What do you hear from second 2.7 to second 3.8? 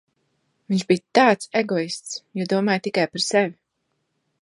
tikai par sevi